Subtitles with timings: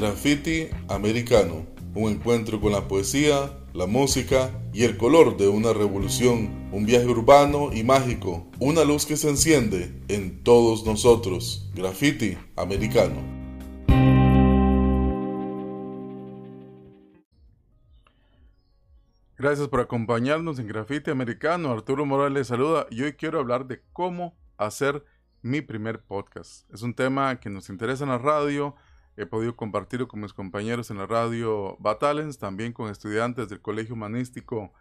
[0.00, 6.70] Graffiti Americano, un encuentro con la poesía, la música y el color de una revolución,
[6.72, 11.70] un viaje urbano y mágico, una luz que se enciende en todos nosotros.
[11.74, 13.20] Graffiti Americano.
[19.36, 21.72] Gracias por acompañarnos en Graffiti Americano.
[21.72, 25.04] Arturo Morales saluda y hoy quiero hablar de cómo hacer
[25.42, 26.72] mi primer podcast.
[26.72, 28.76] Es un tema que nos interesa en la radio,
[29.16, 33.94] He podido compartirlo con mis compañeros en la radio Batalens, también con estudiantes del Colegio
[33.94, 34.72] Humanístico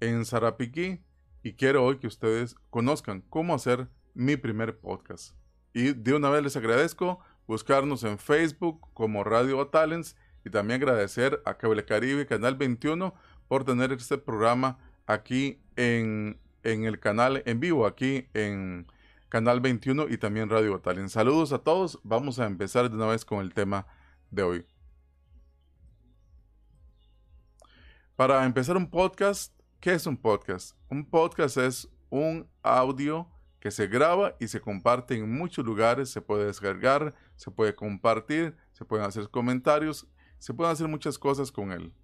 [0.00, 1.00] en Sarapiquí.
[1.42, 5.34] Y quiero hoy que ustedes conozcan cómo hacer mi primer podcast.
[5.72, 11.42] Y de una vez les agradezco buscarnos en Facebook como Radio Batalens y también agradecer
[11.44, 13.14] a Cable Caribe Canal 21
[13.48, 18.86] por tener este programa aquí en, en el canal en vivo, aquí en
[19.32, 21.08] Canal 21 y también Radio Batalien.
[21.08, 21.98] Saludos a todos.
[22.02, 23.86] Vamos a empezar de una vez con el tema
[24.30, 24.66] de hoy.
[28.14, 30.76] Para empezar un podcast, ¿qué es un podcast?
[30.90, 33.26] Un podcast es un audio
[33.58, 38.54] que se graba y se comparte en muchos lugares, se puede descargar, se puede compartir,
[38.72, 40.06] se pueden hacer comentarios,
[40.40, 41.94] se pueden hacer muchas cosas con él.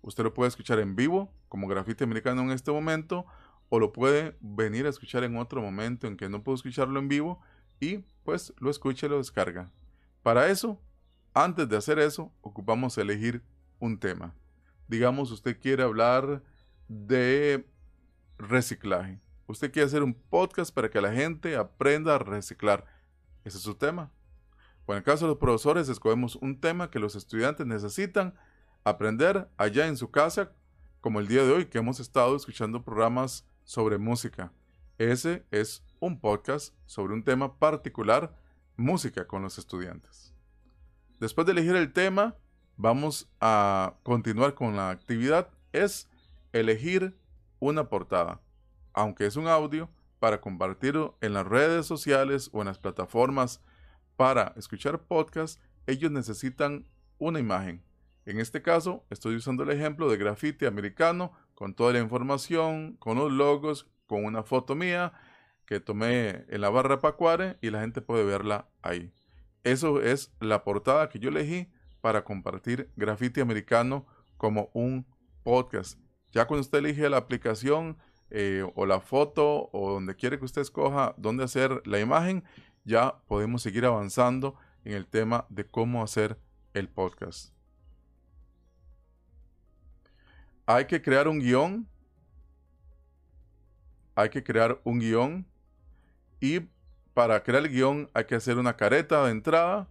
[0.00, 3.26] Usted lo puede escuchar en vivo, como Grafite Americano en este momento,
[3.70, 7.08] o lo puede venir a escuchar en otro momento en que no puedo escucharlo en
[7.08, 7.40] vivo
[7.78, 9.72] y pues lo escucha y lo descarga.
[10.22, 10.78] Para eso,
[11.32, 13.42] antes de hacer eso, ocupamos elegir
[13.78, 14.34] un tema.
[14.88, 16.42] Digamos, usted quiere hablar
[16.88, 17.64] de
[18.36, 19.20] reciclaje.
[19.46, 22.84] Usted quiere hacer un podcast para que la gente aprenda a reciclar.
[23.44, 24.12] Ese es su tema.
[24.86, 28.34] O en el caso de los profesores, escogemos un tema que los estudiantes necesitan
[28.82, 30.52] aprender allá en su casa,
[31.00, 34.52] como el día de hoy que hemos estado escuchando programas sobre música.
[34.98, 38.36] Ese es un podcast sobre un tema particular,
[38.76, 40.34] música con los estudiantes.
[41.20, 42.34] Después de elegir el tema,
[42.76, 45.50] vamos a continuar con la actividad.
[45.70, 46.08] Es
[46.52, 47.16] elegir
[47.60, 48.40] una portada,
[48.92, 49.88] aunque es un audio,
[50.18, 53.60] para compartirlo en las redes sociales o en las plataformas
[54.16, 56.88] para escuchar podcast, ellos necesitan
[57.18, 57.84] una imagen.
[58.26, 63.18] En este caso, estoy usando el ejemplo de grafiti americano con toda la información, con
[63.18, 65.12] los logos, con una foto mía
[65.66, 69.12] que tomé en la barra Pacuare y la gente puede verla ahí.
[69.62, 71.68] Eso es la portada que yo elegí
[72.00, 74.06] para compartir Graffiti Americano
[74.38, 75.06] como un
[75.42, 76.00] podcast.
[76.32, 77.98] Ya cuando usted elige la aplicación
[78.30, 82.42] eh, o la foto o donde quiere que usted escoja dónde hacer la imagen,
[82.84, 84.54] ya podemos seguir avanzando
[84.86, 86.40] en el tema de cómo hacer
[86.72, 87.59] el podcast
[90.72, 91.88] hay que crear un guion.
[94.14, 95.44] Hay que crear un guion.
[96.40, 96.60] Y
[97.12, 99.88] para crear el guion hay que hacer una careta de entrada,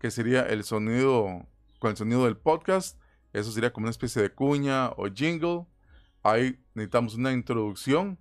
[0.00, 1.46] que sería el sonido,
[1.78, 2.98] con el sonido del podcast.
[3.32, 5.64] Eso sería como una especie de cuña o jingle.
[6.24, 8.18] Ahí necesitamos una introducción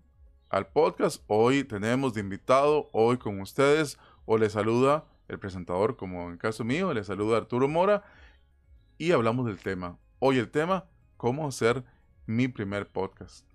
[0.49, 1.23] al podcast.
[1.25, 6.37] Hoy tenemos de invitado, hoy con ustedes, o le saluda el presentador, como en el
[6.37, 8.03] caso mío, le saluda Arturo Mora,
[8.99, 9.97] y hablamos del tema.
[10.19, 10.85] Hoy el tema,
[11.17, 11.83] cómo hacer
[12.25, 13.45] mi primer podcast.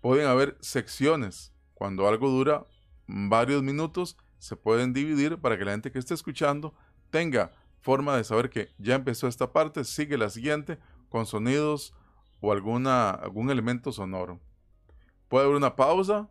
[0.00, 1.52] Pueden haber secciones.
[1.74, 2.66] Cuando algo dura
[3.06, 6.74] varios minutos, se pueden dividir para que la gente que esté escuchando
[7.10, 11.94] tenga forma de saber que ya empezó esta parte, sigue la siguiente con sonidos
[12.40, 14.40] o alguna, algún elemento sonoro.
[15.28, 16.28] Puede haber una pausa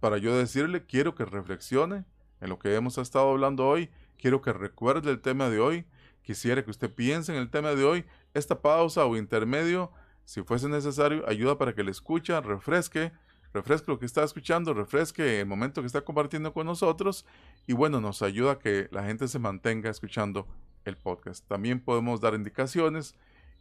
[0.00, 2.04] para yo decirle, quiero que reflexione
[2.40, 5.86] en lo que hemos estado hablando hoy, quiero que recuerde el tema de hoy,
[6.22, 9.90] quisiera que usted piense en el tema de hoy, esta pausa o intermedio
[10.24, 13.12] si fuese necesario, ayuda para que le escucha, refresque,
[13.52, 17.26] refresque lo que está escuchando, refresque el momento que está compartiendo con nosotros
[17.66, 20.46] y bueno, nos ayuda a que la gente se mantenga escuchando
[20.84, 21.46] el podcast.
[21.46, 23.14] También podemos dar indicaciones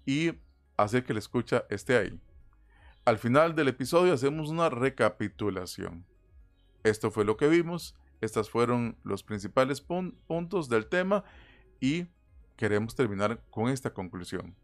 [0.06, 0.34] y
[0.78, 2.20] hacer que la escucha esté ahí.
[3.06, 6.06] Al final del episodio hacemos una recapitulación.
[6.84, 11.24] Esto fue lo que vimos, estos fueron los principales puntos del tema
[11.80, 12.08] y
[12.56, 14.56] queremos terminar con esta conclusión.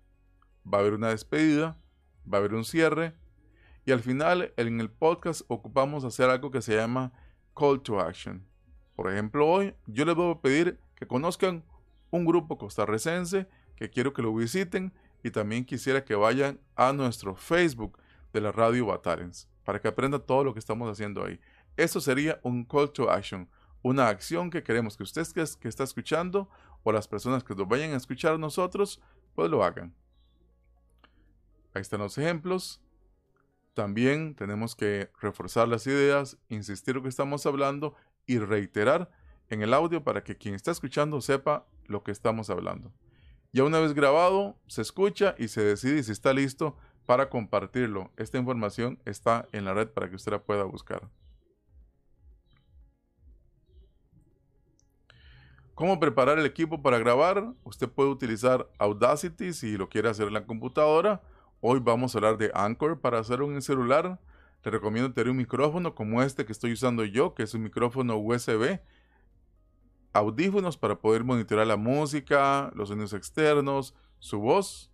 [0.71, 1.77] Va a haber una despedida,
[2.31, 3.13] va a haber un cierre
[3.85, 7.13] y al final en el podcast ocupamos hacer algo que se llama
[7.55, 8.45] call to action.
[8.95, 11.63] Por ejemplo, hoy yo les voy a pedir que conozcan
[12.09, 14.93] un grupo costarricense que quiero que lo visiten
[15.23, 17.99] y también quisiera que vayan a nuestro Facebook
[18.33, 21.39] de la radio Batalens para que aprendan todo lo que estamos haciendo ahí.
[21.77, 23.49] Eso sería un call to action,
[23.81, 26.49] una acción que queremos que ustedes que, que está escuchando
[26.83, 29.01] o las personas que nos vayan a escuchar nosotros,
[29.33, 29.93] pues lo hagan.
[31.75, 32.81] Ahí están los ejemplos.
[33.73, 37.93] También tenemos que reforzar las ideas, insistir lo que estamos hablando
[38.25, 39.11] y reiterar
[39.49, 42.93] en el audio para que quien está escuchando sepa lo que estamos hablando.
[43.51, 48.09] Ya una vez grabado, se escucha y se decide si está listo para compartirlo.
[48.15, 51.09] Esta información está en la red para que usted la pueda buscar.
[55.73, 57.53] ¿Cómo preparar el equipo para grabar?
[57.65, 61.21] Usted puede utilizar Audacity si lo quiere hacer en la computadora.
[61.67, 64.19] Hoy vamos a hablar de Anchor para hacerlo en el celular.
[64.61, 68.17] Te recomiendo tener un micrófono como este que estoy usando yo, que es un micrófono
[68.17, 68.81] USB.
[70.13, 74.91] Audífonos para poder monitorear la música, los sonidos externos, su voz.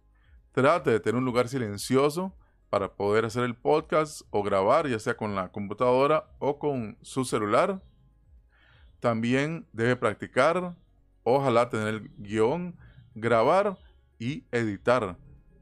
[0.54, 2.34] Trate de tener un lugar silencioso
[2.70, 7.26] para poder hacer el podcast o grabar, ya sea con la computadora o con su
[7.26, 7.84] celular.
[9.02, 10.78] También debe practicar,
[11.24, 12.78] ojalá tener el guion,
[13.14, 13.78] grabar
[14.20, 15.18] y editar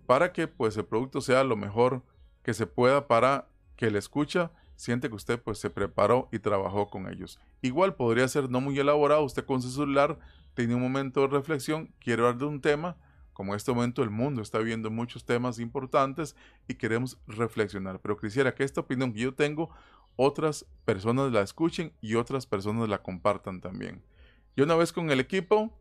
[0.09, 2.01] para que pues el producto sea lo mejor
[2.41, 6.89] que se pueda para que el escucha siente que usted pues se preparó y trabajó
[6.89, 7.39] con ellos.
[7.61, 10.17] Igual podría ser no muy elaborado, usted con su celular
[10.55, 12.97] tiene un momento de reflexión, quiere hablar de un tema,
[13.33, 16.35] como en este momento el mundo está viendo muchos temas importantes
[16.67, 19.69] y queremos reflexionar, pero quisiera que esta opinión que yo tengo
[20.15, 24.01] otras personas la escuchen y otras personas la compartan también.
[24.55, 25.71] Y una vez con el equipo,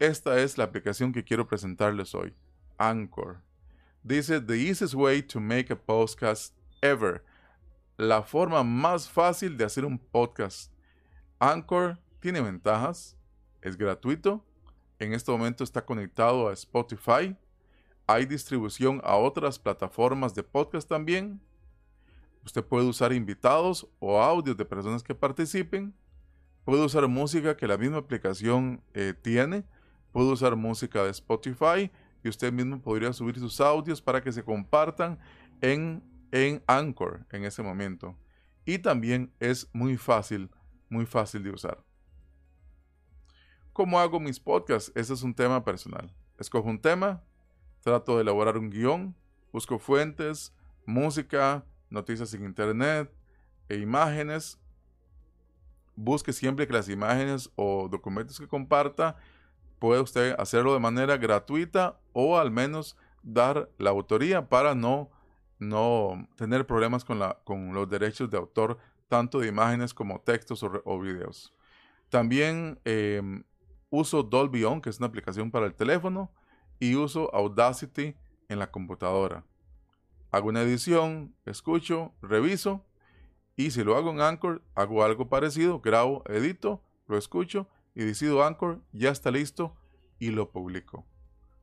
[0.00, 2.34] esta es la aplicación que quiero presentarles hoy,
[2.78, 3.42] Anchor.
[4.02, 7.24] Dice, The easiest way to make a podcast ever.
[7.96, 10.72] La forma más fácil de hacer un podcast.
[11.38, 13.16] Anchor tiene ventajas,
[13.62, 14.44] es gratuito,
[14.98, 17.36] en este momento está conectado a Spotify,
[18.06, 21.40] hay distribución a otras plataformas de podcast también,
[22.44, 25.94] Usted puede usar invitados o audios de personas que participen.
[26.64, 29.64] Puede usar música que la misma aplicación eh, tiene.
[30.12, 31.90] Puede usar música de Spotify
[32.24, 35.18] y usted mismo podría subir sus audios para que se compartan
[35.60, 38.16] en, en Anchor en ese momento.
[38.64, 40.50] Y también es muy fácil,
[40.88, 41.84] muy fácil de usar.
[43.74, 44.90] ¿Cómo hago mis podcasts?
[44.94, 46.10] Ese es un tema personal.
[46.38, 47.22] Escojo un tema,
[47.82, 49.14] trato de elaborar un guion,
[49.52, 50.54] busco fuentes,
[50.86, 53.12] música, noticias en internet
[53.68, 54.58] e imágenes.
[55.94, 59.16] Busque siempre que las imágenes o documentos que comparta
[59.78, 65.10] puede usted hacerlo de manera gratuita o al menos dar la autoría para no,
[65.58, 68.78] no tener problemas con, la, con los derechos de autor,
[69.08, 71.52] tanto de imágenes como textos o, videos.
[72.08, 73.44] También em,
[73.90, 76.30] uso Dolby On, que es una aplicación para el teléfono,
[76.78, 78.16] y uso Audacity
[78.48, 79.44] en la computadora
[80.34, 82.84] hago una edición, escucho, reviso
[83.56, 88.44] y si lo hago en Anchor, hago algo parecido, grabo, edito, lo escucho y decido
[88.44, 89.76] Anchor, ya está listo
[90.18, 91.06] y lo publico.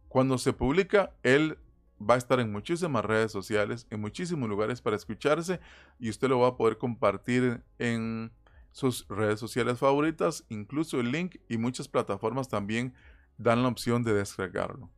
[0.08, 1.58] Cuando se publica, él
[2.02, 5.60] va a estar en muchísimas redes sociales, en muchísimos lugares para escucharse
[6.00, 8.32] y usted lo va a poder compartir en
[8.72, 12.94] sus redes sociales favoritas, incluso el link y muchas plataformas también
[13.38, 14.90] dan la opción de descargarlo.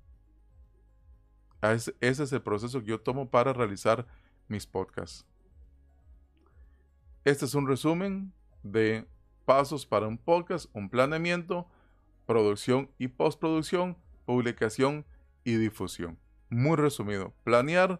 [1.61, 4.05] Ese es el proceso que yo tomo para realizar
[4.47, 5.25] mis podcasts.
[7.23, 8.33] Este es un resumen
[8.63, 9.07] de
[9.45, 11.67] pasos para un podcast, un planeamiento,
[12.25, 15.05] producción y postproducción, publicación
[15.43, 16.17] y difusión.
[16.49, 17.99] Muy resumido, planear,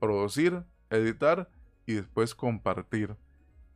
[0.00, 1.48] producir, editar
[1.86, 3.16] y después compartir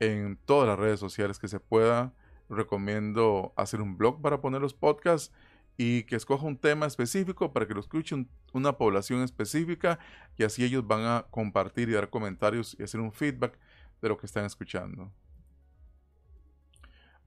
[0.01, 2.13] en todas las redes sociales que se pueda.
[2.49, 5.33] Recomiendo hacer un blog para poner los podcasts
[5.77, 9.99] y que escoja un tema específico para que lo escuche una población específica
[10.37, 13.59] y así ellos van a compartir y dar comentarios y hacer un feedback
[14.01, 15.13] de lo que están escuchando.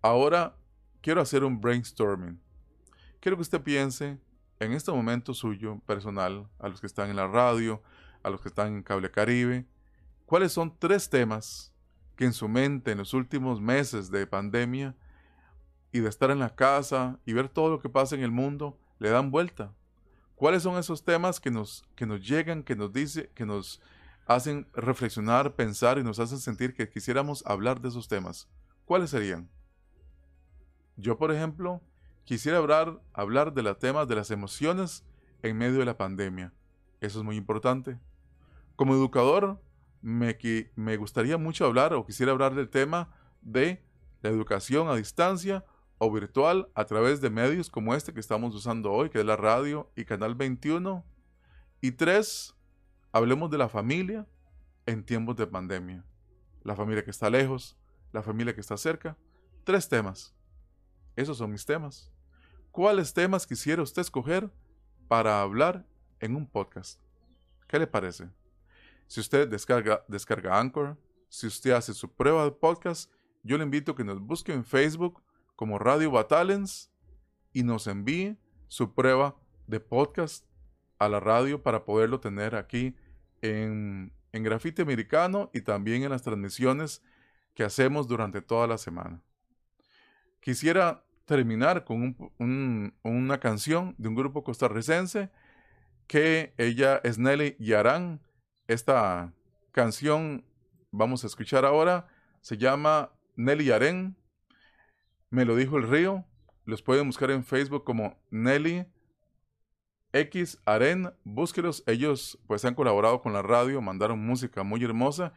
[0.01, 0.56] Ahora
[1.01, 2.39] quiero hacer un brainstorming.
[3.20, 4.18] Quiero que usted piense
[4.60, 7.82] en este momento suyo personal, a los que están en la radio,
[8.24, 9.65] a los que están en Cable Caribe,
[10.25, 11.74] cuáles son tres temas
[12.15, 14.96] que en su mente en los últimos meses de pandemia
[15.91, 18.77] y de estar en la casa y ver todo lo que pasa en el mundo,
[19.00, 19.74] le dan vuelta.
[20.36, 23.82] ¿Cuáles son esos temas que nos, que nos llegan, que nos dice, que nos
[24.25, 28.48] hacen reflexionar, pensar y nos hacen sentir que quisiéramos hablar de esos temas?
[28.86, 29.50] ¿Cuáles serían?
[31.00, 31.82] Yo, por ejemplo,
[32.25, 35.06] quisiera hablar, hablar de los temas de las emociones
[35.41, 36.53] en medio de la pandemia.
[37.00, 37.98] Eso es muy importante.
[38.75, 39.62] Como educador,
[40.01, 40.38] me,
[40.75, 43.82] me gustaría mucho hablar o quisiera hablar del tema de
[44.22, 45.63] la educación a distancia
[46.00, 49.38] o virtual a través de medios como este que estamos usando hoy, que es la
[49.38, 51.06] radio y Canal 21.
[51.79, 52.56] Y tres,
[53.13, 54.27] hablemos de la familia
[54.86, 56.03] en tiempos de pandemia.
[56.63, 57.77] La familia que está lejos,
[58.12, 59.18] la familia que está cerca.
[59.63, 60.36] Tres temas.
[61.19, 62.09] Esos son mis temas.
[62.71, 64.49] ¿Cuáles temas quisiera usted escoger
[65.09, 65.85] para hablar
[66.21, 67.01] en un podcast?
[67.67, 68.29] ¿Qué le parece?
[69.05, 70.97] Si usted descarga, descarga Anchor,
[71.27, 73.11] si usted hace su prueba de podcast,
[73.43, 75.21] yo le invito a que nos busque en Facebook
[75.57, 76.89] como Radio Batalens
[77.51, 78.38] y nos envíe
[78.69, 79.35] su prueba
[79.67, 80.45] de podcast
[80.99, 82.95] a la radio para poderlo tener aquí
[83.41, 87.03] en, en Grafite Americano y también en las transmisiones
[87.55, 89.21] que hacemos durante toda la semana.
[90.39, 92.17] Quisiera terminar con
[93.03, 95.29] una canción de un grupo costarricense
[96.07, 98.19] que ella es Nelly Yarán.
[98.67, 99.31] Esta
[99.71, 100.43] canción
[100.89, 102.07] vamos a escuchar ahora
[102.41, 104.15] se llama Nelly Yarén.
[105.29, 106.25] Me lo dijo el río.
[106.65, 108.88] Los pueden buscar en Facebook como Nelly
[110.12, 111.13] X Aren.
[111.24, 111.83] Búsquelos.
[111.86, 115.33] Ellos pues han colaborado con la radio, mandaron música muy hermosa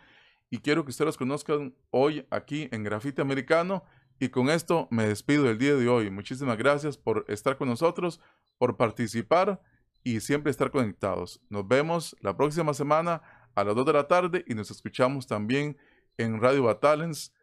[0.48, 3.84] y quiero que ustedes los conozcan hoy aquí en Grafite Americano.
[4.22, 6.08] Y con esto me despido del día de hoy.
[6.08, 8.20] Muchísimas gracias por estar con nosotros,
[8.56, 9.60] por participar
[10.04, 11.40] y siempre estar conectados.
[11.48, 13.20] Nos vemos la próxima semana
[13.56, 15.76] a las 2 de la tarde y nos escuchamos también
[16.18, 17.34] en Radio Batalens,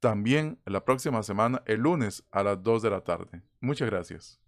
[0.00, 3.42] también la próxima semana, el lunes a las 2 de la tarde.
[3.60, 4.40] Muchas gracias.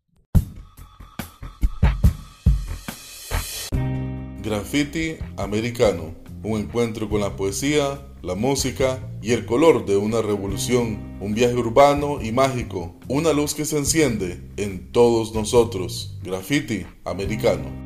[4.43, 6.15] Graffiti Americano,
[6.45, 11.55] un encuentro con la poesía, la música y el color de una revolución, un viaje
[11.55, 16.19] urbano y mágico, una luz que se enciende en todos nosotros.
[16.23, 17.84] Graffiti Americano.